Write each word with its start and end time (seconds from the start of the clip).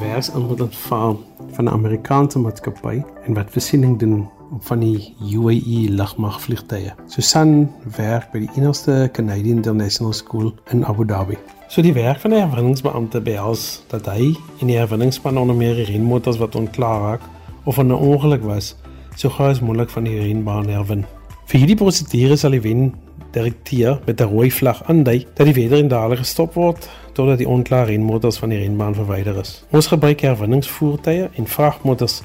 gas 0.00 0.30
ingeval 0.30 1.18
van 1.52 1.64
'n 1.64 1.68
Amerikaanse 1.68 2.38
maatskappy 2.38 3.02
en 3.26 3.34
wat 3.34 3.50
voorsiening 3.50 3.98
doen 3.98 4.28
van 4.60 4.78
die 4.78 5.14
UAE 5.32 5.88
lugmagvliegtuie. 5.90 6.92
Susan 7.06 7.70
werk 7.96 8.30
by 8.32 8.38
die 8.38 8.50
enigste 8.56 9.08
Canadian 9.12 9.56
International 9.56 10.12
School 10.12 10.52
in 10.70 10.84
Abu 10.84 11.06
Dhabi. 11.06 11.38
So 11.68 11.82
die 11.82 11.92
werk 11.92 12.20
van 12.20 12.30
'n 12.30 12.40
herwinningsbeampte 12.40 13.20
behels 13.20 13.82
dat 13.88 14.06
hy 14.06 14.36
en 14.60 14.66
die 14.66 14.76
herwinningsspan 14.76 15.38
onder 15.38 15.56
meer 15.56 15.84
renmotors 15.84 16.38
wat 16.38 16.54
onklaar 16.54 17.00
raak 17.00 17.20
of 17.64 17.78
'n 17.78 17.92
ongeluk 17.92 18.42
was, 18.42 18.76
so 19.14 19.28
gou 19.28 19.48
as 19.48 19.60
moontlik 19.60 19.90
van 19.90 20.04
die 20.04 20.18
renbaan 20.20 20.68
herwin. 20.68 21.04
Vir 21.44 21.58
hierdie 21.58 21.76
prosedure 21.76 22.36
sal 22.36 22.50
die 22.50 22.60
wen 22.60 22.94
direkteur 23.34 23.98
met 24.06 24.20
'n 24.20 24.30
rooi 24.30 24.50
vlag 24.52 24.84
aandui 24.84 25.26
dat 25.34 25.46
die 25.46 25.54
weder 25.54 25.78
en 25.78 25.88
dadelik 25.88 26.18
gestop 26.18 26.54
word 26.54 26.88
totdat 27.12 27.38
die 27.38 27.48
onklare 27.48 27.90
renmotors 27.90 28.38
van 28.38 28.48
die 28.48 28.58
renbaan 28.58 28.94
verwyder 28.94 29.38
is. 29.38 29.64
Ons 29.70 29.86
gebruik 29.86 30.20
herwinningsvoertuie 30.20 31.28
en 31.34 31.46
vragmotors 31.46 32.22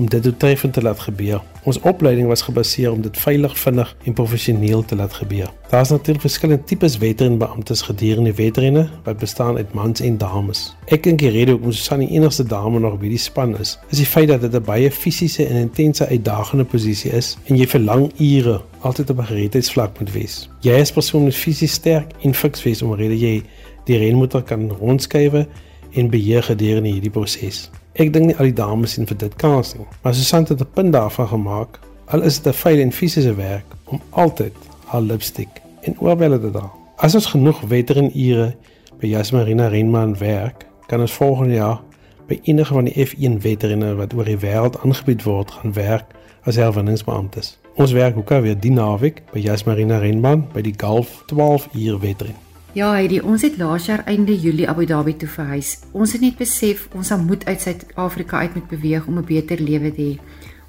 om 0.00 0.08
dit 0.08 0.22
doeltreffend 0.22 0.72
te 0.72 0.82
laat 0.82 1.00
gebeur. 1.00 1.42
Ons 1.68 1.80
opleiding 1.84 2.26
was 2.26 2.42
gebaseer 2.42 2.92
om 2.92 3.02
dit 3.04 3.16
veilig, 3.20 3.58
vinnig 3.58 3.96
en 4.04 4.12
professioneel 4.16 4.84
te 4.84 4.96
laat 4.96 5.12
gebeur. 5.12 5.50
Daar 5.68 5.80
is 5.80 5.92
natuurlik 5.92 6.22
verskillende 6.24 6.64
tipes 6.64 6.96
wetrenbeamptes 6.98 7.82
gedurende 7.82 8.32
wetrenne 8.34 8.88
wat 9.04 9.18
bestaan 9.20 9.56
uit 9.56 9.74
mans 9.76 10.00
en 10.00 10.16
dames. 10.18 10.62
Ek 10.88 11.04
dink 11.04 11.20
die 11.20 11.28
rede 11.34 11.52
hoekom 11.52 11.74
Susan 11.76 12.00
die 12.00 12.08
enigste 12.16 12.46
dame 12.48 12.80
nog 12.80 12.96
by 13.02 13.10
die 13.12 13.20
span 13.20 13.52
is, 13.60 13.74
is 13.92 14.00
die 14.00 14.08
feit 14.08 14.30
dat 14.32 14.40
dit 14.40 14.56
'n 14.56 14.64
baie 14.64 14.90
fisiese 14.90 15.44
en 15.46 15.56
intense 15.56 16.06
uitdagende 16.06 16.64
posisie 16.64 17.12
is 17.12 17.36
en 17.44 17.56
jy 17.56 17.66
vir 17.66 17.80
lang 17.80 18.08
ure 18.18 18.60
altyd 18.80 19.10
op 19.10 19.18
'n 19.18 19.30
gereedheidsvlak 19.32 19.98
moet 20.00 20.12
wees. 20.12 20.48
Jy 20.60 20.80
is 20.80 20.92
persoonlik 20.92 21.34
fisies 21.34 21.72
sterk 21.72 22.12
en 22.22 22.34
fiks 22.34 22.62
wees 22.62 22.82
omdat 22.82 23.20
jy 23.20 23.42
die 23.84 23.98
renmotor 23.98 24.42
kan 24.42 24.70
rondskuif 24.70 25.44
en 25.92 26.10
beheer 26.10 26.42
gedurende 26.42 26.88
hierdie 26.88 27.10
proses. 27.10 27.70
Ek 27.98 28.12
dink 28.14 28.26
nie 28.26 28.36
al 28.38 28.46
die 28.50 28.54
dames 28.54 28.92
sien 28.94 29.06
vir 29.06 29.16
dit 29.18 29.32
kans 29.36 29.74
nie, 29.74 29.86
maar 30.02 30.14
Susan 30.14 30.46
het 30.46 30.60
'n 30.60 30.72
punt 30.74 30.92
daarvan 30.92 31.28
gemaak. 31.28 31.80
Al 32.06 32.22
is 32.22 32.40
dit 32.40 32.52
'n 32.52 32.56
fyn 32.56 32.78
en 32.78 32.92
fisiese 32.92 33.34
werk 33.34 33.66
om 33.84 34.00
altyd 34.10 34.54
haar 34.86 35.00
lipstick 35.02 35.48
en 35.82 35.96
oorbelle 35.98 36.40
te 36.40 36.50
dra. 36.50 36.70
As 36.96 37.14
ons 37.14 37.26
genoeg 37.26 37.60
veteran 37.66 38.10
ure 38.14 38.54
by 39.00 39.06
Jasmarina 39.06 39.68
Renman 39.68 40.18
werk, 40.18 40.66
kan 40.86 41.00
ons 41.00 41.12
volgende 41.12 41.54
jaar 41.54 41.80
by 42.26 42.40
enige 42.42 42.72
van 42.72 42.84
die 42.84 43.06
F1 43.06 43.40
veterane 43.40 43.94
wat 43.94 44.14
oor 44.14 44.24
die 44.24 44.38
wêreld 44.38 44.78
aangebied 44.84 45.22
word 45.22 45.50
gaan 45.50 45.72
werk 45.72 46.06
as 46.42 46.56
herwinningsbeamptes. 46.56 47.58
Ons 47.74 47.92
werk 47.92 48.16
ook 48.16 48.30
alweer 48.30 48.60
die 48.60 48.72
naweek 48.72 49.22
by 49.32 49.40
Jasmarina 49.40 49.98
Renman 49.98 50.46
by 50.52 50.60
die 50.60 50.74
Golf 50.76 51.22
12 51.26 51.68
uur 51.74 51.98
veteran. 51.98 52.49
Ja, 52.70 52.92
Heidi, 52.94 53.16
ons 53.26 53.42
het 53.42 53.56
laas 53.58 53.88
jaar 53.88 54.04
einde 54.06 54.30
Julie 54.38 54.68
Abu 54.70 54.84
Dhabi 54.86 55.16
toe 55.18 55.26
verhuis. 55.28 55.72
Ons 55.90 56.12
het 56.14 56.22
net 56.22 56.36
besef 56.38 56.84
ons 56.94 57.08
moet 57.18 57.42
uit 57.48 57.64
Suid-Afrika 57.64 58.44
uit 58.44 58.54
moet 58.54 58.68
beweeg 58.70 59.06
om 59.10 59.18
'n 59.18 59.26
beter 59.26 59.58
lewe 59.58 59.90
te 59.90 60.02
hê. 60.02 60.20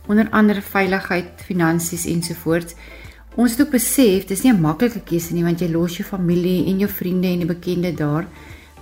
Onder 0.07 0.27
andere 0.31 0.61
veiligheid, 0.61 1.29
finansies 1.45 2.05
ensovoorts. 2.05 2.73
Ons 3.35 3.51
het 3.51 3.61
ook 3.61 3.71
besef 3.71 4.25
dis 4.25 4.41
nie 4.41 4.51
'n 4.51 4.61
maklike 4.61 5.01
keuse 5.03 5.33
nie 5.33 5.43
want 5.43 5.59
jy 5.59 5.69
los 5.69 5.97
jou 5.97 6.07
familie 6.07 6.65
en 6.65 6.79
jou 6.79 6.89
vriende 6.89 7.27
en 7.27 7.37
die 7.37 7.45
bekende 7.45 7.93
daar. 7.93 8.25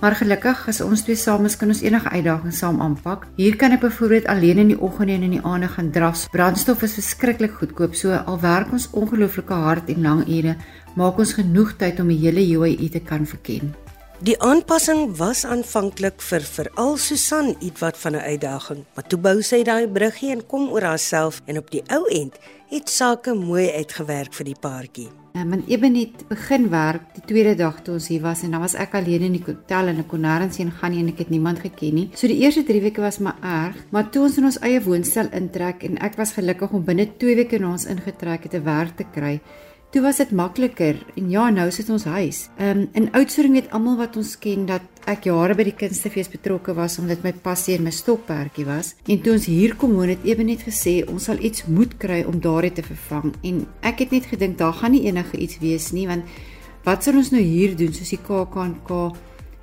Maar 0.00 0.14
gelukkig 0.16 0.62
as 0.68 0.78
ons 0.80 1.02
twee 1.04 1.16
saam 1.16 1.44
is, 1.44 1.58
kan 1.60 1.68
ons 1.68 1.82
enige 1.84 2.08
uitdaging 2.08 2.54
saam 2.56 2.78
aanpak. 2.80 3.26
Hier 3.36 3.56
kan 3.60 3.74
ek 3.76 3.82
byvoorbeeld 3.82 4.30
alleen 4.32 4.62
in 4.62 4.70
die 4.72 4.80
oggende 4.80 5.12
en 5.12 5.26
in 5.26 5.34
die 5.36 5.42
aande 5.44 5.68
gaan 5.68 5.90
dras. 5.92 6.22
Brandstof 6.32 6.86
is 6.86 6.96
verskriklik 6.96 7.58
goedkoop, 7.58 7.94
so 7.94 8.16
al 8.16 8.40
werk 8.40 8.72
ons 8.72 8.88
ongelooflike 8.96 9.52
hard 9.52 9.92
en 9.92 10.00
lang 10.00 10.22
ure, 10.24 10.56
maak 10.96 11.18
ons 11.18 11.36
genoeg 11.38 11.76
tyd 11.78 12.00
om 12.00 12.08
die 12.08 12.18
hele 12.18 12.42
UAE 12.56 12.88
te 12.90 13.00
kan 13.00 13.26
verken. 13.26 13.74
Die 14.20 14.36
aanpassing 14.44 15.14
was 15.16 15.46
aanvanklik 15.48 16.20
vir 16.20 16.44
veral 16.44 16.98
Susan 17.00 17.54
ietwat 17.64 17.96
van 17.96 18.16
'n 18.16 18.26
uitdaging, 18.32 18.84
maar 18.94 19.06
toe 19.08 19.18
bou 19.18 19.40
sy 19.42 19.62
daai 19.62 19.88
bruggie 19.88 20.30
en 20.32 20.46
kom 20.46 20.68
oor 20.68 20.82
haarself 20.82 21.40
en 21.46 21.56
op 21.56 21.70
die 21.70 21.82
ou 21.88 22.04
end 22.10 22.36
het 22.68 22.88
sake 22.88 23.34
mooi 23.34 23.70
uitgewerk 23.72 24.34
vir 24.34 24.44
die 24.44 24.60
paartjie. 24.60 25.08
En 25.32 25.48
men 25.48 25.64
eben 25.66 25.94
het 25.94 26.28
begin 26.28 26.68
werk 26.68 27.14
die 27.14 27.22
tweede 27.26 27.54
dag 27.54 27.82
toe 27.82 27.94
ons 27.94 28.08
hier 28.08 28.20
was 28.20 28.42
en 28.42 28.50
dan 28.50 28.60
was 28.60 28.74
ek 28.74 28.94
alleen 28.94 29.22
in 29.22 29.32
die 29.32 29.44
hotel 29.46 29.86
en 29.86 29.98
ek 29.98 30.08
kon 30.08 30.20
nêrens 30.20 30.58
heen 30.58 30.70
gaan 30.70 30.90
nie 30.90 31.00
en 31.00 31.08
ek 31.08 31.18
het 31.18 31.30
niemand 31.30 31.58
geken 31.58 31.94
nie. 31.94 32.10
So 32.14 32.26
die 32.26 32.40
eerste 32.42 32.62
3 32.62 32.80
weke 32.80 33.00
was 33.00 33.18
maar 33.18 33.38
erg, 33.42 33.76
maar 33.90 34.10
toe 34.10 34.22
ons 34.22 34.36
in 34.36 34.44
ons 34.44 34.58
eie 34.60 34.82
woonstel 34.82 35.30
intrek 35.32 35.82
en 35.82 35.98
ek 35.98 36.16
was 36.16 36.32
gelukkig 36.32 36.70
om 36.72 36.84
binne 36.84 37.06
2 37.16 37.36
weke 37.36 37.58
na 37.58 37.70
ons 37.70 37.86
ingetrek 37.86 38.42
het 38.42 38.50
te 38.50 38.60
werk 38.60 38.96
te 38.96 39.04
kry. 39.14 39.40
Toe 39.90 40.04
was 40.04 40.20
dit 40.22 40.30
makliker 40.30 41.00
en 41.18 41.30
ja, 41.32 41.48
nou 41.50 41.64
sit 41.74 41.88
ons 41.90 42.04
huis. 42.06 42.44
Ehm 42.62 42.78
um, 42.78 42.82
in 42.94 43.08
Oudtshoorn 43.18 43.56
weet 43.56 43.72
almal 43.74 43.96
wat 43.98 44.16
ons 44.20 44.36
ken 44.38 44.68
dat 44.68 45.00
ek 45.10 45.24
jare 45.26 45.56
by 45.58 45.64
die 45.66 45.74
kunstefees 45.74 46.30
betrokke 46.30 46.76
was 46.78 47.00
omdat 47.02 47.24
my 47.26 47.32
passie 47.32 47.74
en 47.74 47.88
my 47.88 47.90
stokperdjie 47.90 48.68
was. 48.68 48.92
En 49.10 49.18
toe 49.18 49.32
ons 49.34 49.48
hier 49.50 49.74
kom 49.74 49.96
woon 49.98 50.12
het 50.12 50.22
Eben 50.22 50.46
net 50.46 50.62
gesê 50.62 51.00
ons 51.10 51.26
sal 51.26 51.42
iets 51.42 51.66
moet 51.66 51.96
kry 51.98 52.20
om 52.22 52.38
daardie 52.38 52.70
te 52.76 52.86
vervang 52.86 53.34
en 53.42 53.64
ek 53.82 54.04
het 54.04 54.14
net 54.14 54.30
gedink 54.30 54.60
daar 54.62 54.78
gaan 54.78 54.94
nie 54.94 55.08
enige 55.10 55.42
iets 55.42 55.58
wees 55.58 55.90
nie 55.90 56.06
want 56.06 56.38
wat 56.86 57.02
sal 57.02 57.18
ons 57.18 57.32
nou 57.34 57.42
hier 57.42 57.74
doen 57.74 57.90
soos 57.90 58.14
die 58.14 58.22
KAKNK 58.22 58.94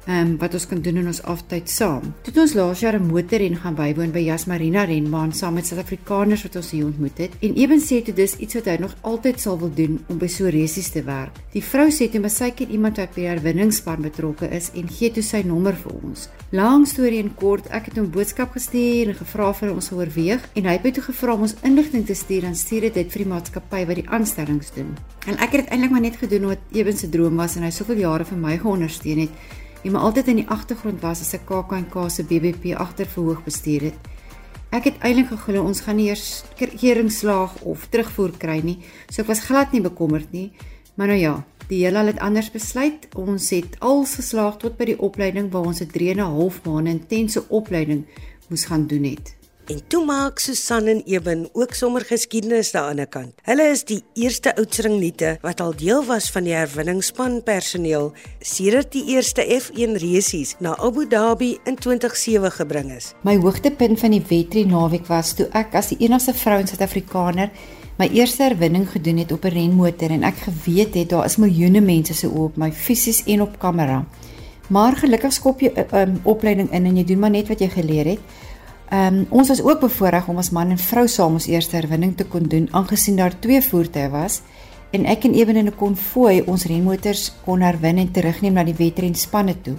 ehm 0.07 0.28
um, 0.28 0.38
wat 0.40 0.53
ons 0.56 0.66
kan 0.68 0.79
doen 0.81 1.01
in 1.01 1.07
ons 1.12 1.19
aftyd 1.28 1.69
saam. 1.69 2.13
Toe 2.23 2.31
het 2.31 2.38
ons 2.40 2.53
laas 2.56 2.79
jaar 2.79 2.95
'n 2.95 3.07
motorren 3.07 3.56
gaan 3.56 3.75
bywoon 3.75 4.12
by 4.12 4.19
Jasmarina 4.19 4.84
renbaan 4.84 5.34
saam 5.34 5.53
met 5.53 5.68
Suid-Afrikaners 5.68 6.44
wat 6.44 6.56
ons 6.56 6.72
hier 6.72 6.85
ontmoet 6.85 7.18
het. 7.18 7.31
En 7.41 7.56
Eben 7.56 7.79
sê 7.79 8.03
dit 8.03 8.17
is 8.17 8.38
iets 8.38 8.53
wat 8.53 8.66
hy 8.66 8.78
nog 8.79 8.96
altyd 9.01 9.40
sal 9.40 9.59
wil 9.59 9.73
doen 9.73 10.00
om 10.07 10.17
by 10.17 10.28
so 10.28 10.46
resies 10.46 10.90
te 10.90 11.03
werk. 11.03 11.31
Die 11.51 11.63
vrou 11.63 11.90
sê 11.91 12.09
toe 12.09 12.29
sy 12.29 12.51
ken 12.51 12.72
iemand 12.72 12.97
wat 12.97 13.16
by 13.16 13.22
die 13.22 13.28
herwinningsspan 13.28 14.01
betrokke 14.01 14.50
is 14.50 14.72
en 14.75 14.88
gee 14.88 15.12
toe 15.12 15.23
sy 15.23 15.41
nommer 15.41 15.75
vir 15.75 15.91
ons. 16.03 16.29
Lang 16.51 16.88
storie 16.88 17.19
en 17.19 17.35
kort, 17.35 17.67
ek 17.67 17.85
het 17.85 17.97
hom 17.97 18.09
boodskap 18.12 18.53
gestuur 18.53 19.09
en 19.09 19.16
gevra 19.16 19.53
vir 19.53 19.73
ons 19.73 19.91
oorweeg 19.91 20.50
en 20.56 20.66
hy 20.66 20.72
het 20.72 20.84
my 20.84 20.91
toe 20.91 21.03
gevra 21.03 21.34
om 21.34 21.41
ons 21.41 21.56
inligting 21.63 22.06
te 22.06 22.16
stuur 22.16 22.44
en 22.44 22.56
stuur 22.56 22.81
dit 22.94 23.12
vir 23.12 23.23
die 23.23 23.29
maatskappy 23.34 23.85
wat 23.85 23.96
die 23.96 24.09
aanstellings 24.09 24.72
doen. 24.72 24.96
En 25.28 25.35
ek 25.35 25.51
het 25.51 25.66
dit 25.66 25.72
eintlik 25.72 25.91
maar 25.91 26.01
net 26.01 26.16
gedoen 26.16 26.46
wat 26.46 26.59
Eben 26.72 26.97
se 26.97 27.09
droom 27.09 27.35
was 27.35 27.57
en 27.57 27.63
hy 27.63 27.72
soveel 27.72 28.00
jare 28.06 28.25
vir 28.25 28.38
my 28.38 28.57
geondersteun 28.57 29.25
het 29.25 29.66
en 29.83 29.91
maar 29.91 30.01
altyd 30.01 30.27
in 30.27 30.35
die 30.35 30.49
agtergrond 30.49 31.01
was 31.01 31.21
as 31.21 31.33
'n 31.33 31.45
KAK&K 31.45 32.09
se 32.09 32.23
BBP 32.23 32.75
agterverhoog 32.75 33.43
bestuur 33.43 33.81
het. 33.81 33.97
Ek 34.69 34.83
het 34.83 34.97
eintlik 34.99 35.27
geglo 35.27 35.63
ons 35.63 35.81
gaan 35.81 35.95
nie 35.95 36.09
eers 36.09 36.43
keringslaag 36.55 37.61
of 37.61 37.87
terugvoer 37.89 38.31
kry 38.37 38.59
nie, 38.63 38.79
so 39.09 39.21
ek 39.21 39.27
was 39.27 39.45
glad 39.45 39.71
nie 39.71 39.81
bekommerd 39.81 40.31
nie. 40.31 40.51
Maar 40.95 41.07
nou 41.07 41.19
ja, 41.19 41.45
die 41.69 41.83
hele 41.85 42.05
het 42.07 42.19
anders 42.19 42.51
besluit. 42.51 43.07
Ons 43.16 43.49
het 43.49 43.79
als 43.79 44.16
geslaag 44.16 44.57
tot 44.57 44.77
by 44.77 44.85
die 44.85 44.99
opleiding 44.99 45.51
waar 45.51 45.66
ons 45.66 45.81
'n 45.81 45.87
3 45.87 46.09
en 46.11 46.17
'n 46.17 46.35
half 46.39 46.63
maande 46.66 46.89
intense 46.89 47.49
opleiding 47.49 48.05
moes 48.49 48.66
gaan 48.66 48.87
doen 48.87 49.03
het. 49.03 49.35
En 49.67 49.81
toe 49.91 50.05
maak 50.07 50.39
Susan 50.39 50.85
en 50.88 51.01
Eben 51.03 51.50
ook 51.51 51.73
sommer 51.75 52.05
geskiedenis 52.07 52.69
daan 52.72 53.01
die 53.01 53.05
kant. 53.11 53.33
Hulle 53.44 53.66
is 53.67 53.81
die 53.83 54.00
eerste 54.16 54.53
oudstringniete 54.55 55.33
wat 55.41 55.59
al 55.59 55.73
deel 55.75 56.05
was 56.07 56.29
van 56.31 56.45
die 56.47 56.53
herwinningsspan 56.55 57.41
personeel 57.44 58.13
sedert 58.39 58.94
die 58.95 59.03
eerste 59.11 59.44
F1 59.44 59.97
resies 60.00 60.53
na 60.63 60.78
Abu 60.79 61.03
Dhabi 61.11 61.57
in 61.67 61.75
2007 61.75 62.53
gebring 62.61 62.94
is. 62.95 63.09
My 63.28 63.35
hoogtepunt 63.44 64.00
van 64.00 64.16
die 64.16 64.23
wedren 64.29 64.72
naweek 64.72 65.11
was 65.11 65.33
toe 65.35 65.50
ek 65.51 65.75
as 65.75 65.91
die 65.91 65.99
enigste 66.07 66.38
vrou 66.45 66.61
in 66.63 66.72
Suid-Afrikaner 66.72 67.51
my 67.99 68.07
eerste 68.16 68.47
herwinning 68.47 68.88
gedoen 68.88 69.19
het 69.19 69.35
op 69.35 69.44
'n 69.44 69.51
renmotor 69.57 70.16
en 70.16 70.23
ek 70.23 70.47
geweet 70.47 70.95
het 70.95 71.09
daar 71.09 71.25
is 71.25 71.35
miljoene 71.35 71.81
mense 71.81 72.13
se 72.13 72.28
oë 72.28 72.47
op 72.53 72.57
my 72.57 72.72
fisies 72.72 73.23
en 73.25 73.41
op 73.41 73.59
kamera. 73.59 74.05
Maar 74.67 74.95
gelukkig 74.95 75.34
skop 75.34 75.59
jy 75.59 75.72
'n 75.75 75.95
um, 75.95 76.19
opleiding 76.23 76.72
in 76.72 76.85
en 76.85 76.95
jy 76.95 77.03
doen 77.03 77.19
maar 77.19 77.29
net 77.29 77.47
wat 77.47 77.59
jy 77.59 77.67
geleer 77.67 78.05
het. 78.05 78.19
Ehm 78.89 79.15
um, 79.15 79.25
ons 79.29 79.47
was 79.47 79.61
ook 79.61 79.79
bevoorreg 79.79 80.27
om 80.27 80.37
as 80.37 80.49
man 80.49 80.69
en 80.69 80.77
vrou 80.77 81.07
saam 81.07 81.34
ons 81.34 81.47
eerste 81.47 81.75
herwinning 81.75 82.16
te 82.16 82.25
kon 82.25 82.43
doen 82.43 82.67
aangesien 82.72 83.16
daar 83.16 83.39
twee 83.39 83.61
voertuie 83.61 84.07
was 84.09 84.41
en 84.95 85.05
ek 85.05 85.25
en 85.28 85.34
Eben 85.34 85.55
in 85.55 85.67
'n 85.67 85.75
konvooi 85.75 86.41
ons 86.41 86.66
renmotors 86.66 87.34
kon 87.45 87.61
herwin 87.61 87.97
en 87.97 88.11
terugneem 88.11 88.53
na 88.53 88.63
die 88.63 88.78
wedrenspanne 88.78 89.61
toe. 89.61 89.75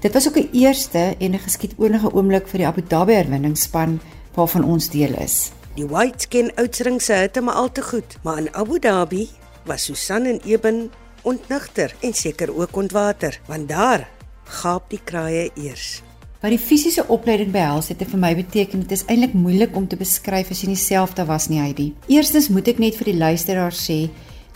Dit 0.00 0.12
was 0.12 0.28
ook 0.28 0.36
'n 0.36 0.48
eerste 0.52 1.16
en 1.18 1.32
'n 1.32 1.38
geskiedonige 1.38 2.12
oomblik 2.12 2.48
vir 2.48 2.58
die 2.58 2.66
Abu 2.66 2.82
Dhabi 2.82 3.12
herwinningsspan 3.12 4.00
waarvan 4.34 4.64
ons 4.64 4.90
deel 4.90 5.14
is. 5.14 5.50
Die 5.74 5.86
Whites 5.86 6.28
ken 6.28 6.54
Oudtshoorn 6.54 7.00
se 7.00 7.12
hitte 7.12 7.40
maar 7.40 7.54
al 7.54 7.72
te 7.72 7.82
goed, 7.82 8.18
maar 8.22 8.38
in 8.38 8.54
Abu 8.54 8.78
Dhabi 8.78 9.28
was 9.64 9.84
Susan 9.84 10.24
en 10.24 10.40
Eben 10.44 10.90
ontnigter 11.22 11.94
en 12.00 12.12
seker 12.14 12.56
ook 12.56 12.76
ontwater, 12.76 13.40
want 13.46 13.68
daar 13.68 14.08
gaap 14.44 14.90
die 14.90 15.00
kraaie 15.04 15.50
eers. 15.54 16.03
Wat 16.44 16.52
die 16.52 16.60
fisiese 16.60 17.06
opleiding 17.08 17.54
behels 17.54 17.86
het, 17.88 18.02
het 18.04 18.10
vir 18.12 18.20
my 18.20 18.34
beteken 18.36 18.82
dit 18.82 18.90
is 18.92 19.06
eintlik 19.08 19.32
moeilik 19.32 19.76
om 19.80 19.86
te 19.88 19.96
beskryf 19.96 20.50
as 20.52 20.58
jy 20.60 20.66
nie 20.68 20.76
self 20.76 21.14
daar 21.16 21.30
was 21.30 21.46
nie, 21.48 21.56
Heidi. 21.56 21.86
Eerstens 22.12 22.50
moet 22.52 22.68
ek 22.68 22.82
net 22.84 22.98
vir 23.00 23.08
die 23.08 23.14
luisteraars 23.16 23.80
sê 23.80 23.96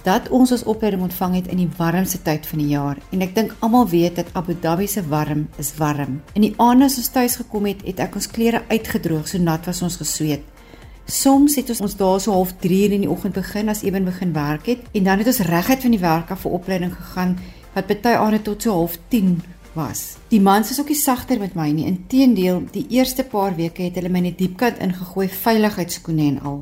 dat 0.05 0.29
ons 0.29 0.52
ons 0.52 0.67
opleiding 0.69 1.06
ontvang 1.06 1.38
het 1.38 1.49
in 1.49 1.62
die 1.62 1.70
warmste 1.79 2.20
tyd 2.26 2.44
van 2.44 2.61
die 2.61 2.69
jaar 2.75 3.00
en 3.08 3.25
ek 3.25 3.32
dink 3.38 3.56
almal 3.64 3.88
weet 3.88 4.20
dat 4.20 4.29
Abu 4.37 4.52
Dhabi 4.52 4.85
se 4.85 5.00
warm 5.08 5.46
is 5.56 5.73
warm. 5.81 6.20
In 6.37 6.44
die 6.44 6.52
aande 6.61 6.90
as 6.93 7.00
ons 7.00 7.08
tuis 7.17 7.40
gekom 7.40 7.73
het, 7.73 7.81
het 7.88 8.05
ek 8.05 8.20
ons 8.20 8.29
klere 8.37 8.67
uitgedroog, 8.69 9.25
so 9.25 9.41
nat 9.41 9.64
was 9.64 9.81
ons 9.81 9.96
gesweet. 9.96 10.44
Soms 11.08 11.56
het 11.56 11.73
ons 11.73 11.81
ons 11.88 11.96
daar 11.96 12.20
so 12.20 12.37
half 12.37 12.52
3 12.61 12.99
in 12.99 13.06
die 13.08 13.14
oggend 13.17 13.32
begin 13.32 13.73
as 13.73 13.81
ewen 13.88 14.05
begin 14.05 14.37
werk 14.37 14.69
het 14.69 14.84
en 14.93 15.08
dan 15.08 15.25
het 15.25 15.32
ons 15.32 15.46
reguit 15.49 15.88
van 15.88 15.96
die 15.96 16.05
werk 16.05 16.37
af 16.37 16.44
vir 16.44 16.61
opleiding 16.61 16.93
gegaan 16.93 17.38
wat 17.73 17.88
baie 17.88 18.20
aande 18.20 18.44
tot 18.44 18.61
so 18.61 18.76
half 18.76 19.00
10 19.08 19.38
was. 19.79 20.17
Die 20.33 20.41
mans 20.43 20.73
is 20.75 20.81
ook 20.83 20.91
nie 20.91 20.99
sagter 20.99 21.39
met 21.39 21.55
my 21.59 21.69
nie. 21.73 21.87
Inteendeel, 21.87 22.65
die 22.75 22.87
eerste 22.99 23.25
paar 23.25 23.55
weke 23.57 23.87
het 23.87 23.97
hulle 23.99 24.11
my 24.13 24.25
net 24.27 24.41
diepkant 24.41 24.83
ingegooi 24.83 25.29
veiligheidskoene 25.31 26.27
en 26.33 26.41
al. 26.51 26.59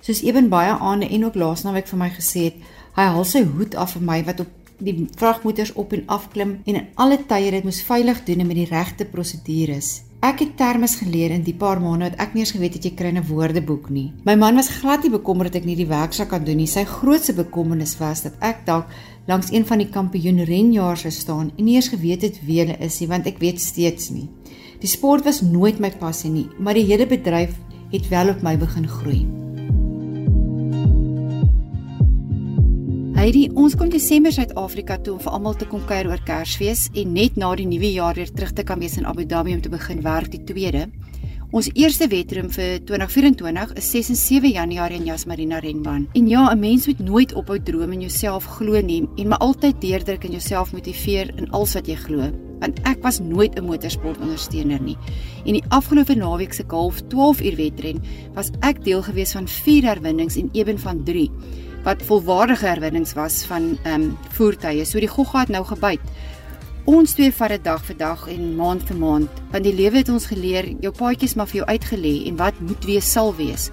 Soos 0.00 0.22
Eben 0.24 0.48
baie 0.52 0.72
aande 0.72 1.10
en 1.10 1.26
ook 1.26 1.36
laasnaweek 1.36 1.90
vir 1.90 2.00
my 2.00 2.10
gesê 2.14 2.46
het, 2.48 2.62
hy 2.96 3.08
haal 3.14 3.26
sy 3.28 3.44
hoed 3.44 3.76
af 3.78 3.96
vir 3.96 4.06
my 4.06 4.20
wat 4.28 4.44
op 4.46 4.56
die 4.80 4.94
vragmotors 5.20 5.74
op 5.76 5.92
en 5.92 6.06
af 6.08 6.30
klim 6.32 6.60
en 6.64 6.78
in 6.80 6.86
alle 6.94 7.18
tye 7.28 7.50
dit 7.52 7.66
moes 7.66 7.82
veilig 7.84 8.22
doen 8.24 8.40
en 8.40 8.48
met 8.48 8.62
die 8.62 8.70
regte 8.70 9.04
prosedures. 9.04 9.90
Ek 10.20 10.42
het 10.42 10.50
termes 10.58 10.98
geleer 11.00 11.32
in 11.32 11.46
die 11.46 11.54
paar 11.56 11.78
maande 11.80 12.10
wat 12.10 12.18
ek 12.20 12.34
nie 12.36 12.42
eens 12.42 12.52
geweet 12.52 12.74
het 12.76 12.84
jy 12.84 12.90
kry 12.92 13.08
'n 13.08 13.24
woordeboek 13.24 13.88
nie. 13.88 14.12
My 14.24 14.34
man 14.36 14.56
was 14.56 14.68
glad 14.68 15.02
nie 15.02 15.10
bekommerd 15.10 15.52
dat 15.52 15.62
ek 15.62 15.66
nie 15.66 15.76
die 15.76 15.88
werk 15.88 16.12
sou 16.12 16.26
kan 16.26 16.44
doen 16.44 16.56
nie. 16.56 16.66
Sy 16.66 16.84
grootste 16.84 17.32
bekommernis 17.32 17.96
was 17.98 18.22
dat 18.22 18.34
ek 18.40 18.66
dalk 18.66 18.86
langs 19.26 19.50
een 19.50 19.64
van 19.64 19.78
die 19.78 19.88
kampioen 19.88 20.44
renjaars 20.44 21.00
sou 21.00 21.10
staan 21.10 21.52
en 21.56 21.64
nie 21.64 21.76
eens 21.76 21.88
geweet 21.88 22.22
het 22.22 22.40
wie 22.44 22.60
hulle 22.60 22.76
is 22.80 23.00
nie, 23.00 23.08
want 23.08 23.26
ek 23.26 23.38
weet 23.38 23.60
steeds 23.60 24.10
nie. 24.10 24.28
Die 24.80 24.88
sport 24.88 25.24
was 25.24 25.40
nooit 25.40 25.80
my 25.80 25.90
passie 25.90 26.30
nie, 26.30 26.48
maar 26.58 26.74
die 26.74 26.84
hele 26.84 27.06
bedryf 27.06 27.56
het 27.90 28.08
wel 28.08 28.28
op 28.28 28.42
my 28.42 28.58
begin 28.58 28.88
groei. 28.88 29.39
Heidi, 33.20 33.50
ons 33.52 33.74
kom 33.76 33.90
Desember 33.92 34.32
Suid-Afrika 34.32 34.94
toe 35.04 35.12
om 35.12 35.18
vir 35.20 35.34
almal 35.36 35.56
te 35.60 35.66
kom 35.68 35.82
kuier 35.84 36.06
oor 36.08 36.22
Kersfees 36.24 36.86
en 36.96 37.10
net 37.12 37.34
na 37.36 37.50
die 37.52 37.66
nuwe 37.68 37.90
jaar 37.92 38.16
weer 38.16 38.30
terug 38.32 38.54
te 38.56 38.64
kan 38.64 38.80
wees 38.80 38.94
in 38.96 39.04
Abu 39.04 39.26
Dhabi 39.28 39.52
om 39.52 39.60
te 39.60 39.68
begin 39.68 40.00
werk 40.06 40.30
die 40.32 40.40
tweede. 40.48 40.86
Ons 41.52 41.68
eerste 41.74 42.08
wedren 42.08 42.48
vir 42.54 42.78
2024 42.88 43.76
is 43.76 43.90
6 43.92 44.10
en 44.14 44.20
7 44.22 44.54
Januarie 44.54 45.02
in 45.02 45.10
Yas 45.10 45.26
Marina 45.28 45.60
renbaan. 45.60 46.08
En 46.16 46.32
ja, 46.32 46.48
'n 46.48 46.60
mens 46.60 46.86
moet 46.86 46.98
nooit 46.98 47.34
ophou 47.34 47.60
droom 47.60 47.92
en 47.92 48.00
jouself 48.00 48.44
glo 48.56 48.80
nie 48.80 49.06
en 49.16 49.28
maar 49.28 49.44
altyd 49.44 49.80
deurdruk 49.80 50.24
en 50.24 50.30
jouself 50.30 50.72
motiveer 50.72 51.28
in 51.36 51.50
alles 51.50 51.74
wat 51.74 51.86
jy 51.86 51.96
glo. 51.96 52.32
Want 52.60 52.80
ek 52.84 53.02
was 53.02 53.20
nooit 53.20 53.54
'n 53.54 53.64
motorsportondersteuner 53.64 54.80
nie. 54.80 54.96
En 55.44 55.52
die 55.52 55.64
afgelope 55.68 56.14
naweek 56.14 56.52
se 56.52 56.64
golf 56.66 57.02
12 57.08 57.40
uur 57.42 57.56
wedren 57.56 58.02
was 58.34 58.50
ek 58.60 58.84
deel 58.84 59.02
gewees 59.02 59.32
van 59.32 59.48
4 59.48 59.84
herwinnings 59.84 60.36
en 60.36 60.48
een 60.52 60.78
van 60.78 61.04
3 61.04 61.30
wat 61.84 62.02
volwaardige 62.02 62.66
herwinnings 62.66 63.14
was 63.18 63.44
van 63.48 63.78
ehm 63.82 64.02
um, 64.02 64.18
voertuie. 64.36 64.84
So 64.84 65.00
die 65.00 65.08
gogga 65.08 65.46
het 65.46 65.48
nou 65.48 65.64
gebyt. 65.64 66.00
Ons 66.84 67.12
twee 67.12 67.32
vat 67.32 67.48
dit 67.48 67.64
dag 67.64 67.82
vir 67.84 67.96
dag 67.96 68.28
en 68.28 68.54
maand 68.56 68.82
vir 68.88 68.96
maand, 68.96 69.42
want 69.50 69.64
die 69.64 69.74
lewe 69.74 70.00
het 70.00 70.08
ons 70.08 70.26
geleer 70.26 70.72
jou 70.80 70.92
paadjies 70.96 71.36
maar 71.36 71.48
vir 71.50 71.62
jou 71.62 71.68
uitgelê 71.68 72.14
en 72.26 72.40
wat 72.40 72.60
moet 72.60 72.84
wees 72.84 73.12
sal 73.12 73.34
wees. 73.36 73.70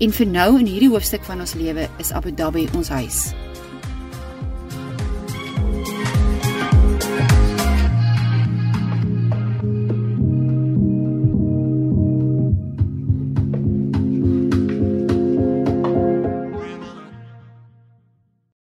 En 0.00 0.12
vir 0.12 0.26
nou 0.26 0.48
in 0.58 0.66
hierdie 0.66 0.90
hoofstuk 0.90 1.24
van 1.24 1.40
ons 1.40 1.54
lewe 1.54 1.88
is 1.98 2.12
Abu 2.12 2.32
Dhabi 2.32 2.68
ons 2.74 2.88
huis. 2.88 3.28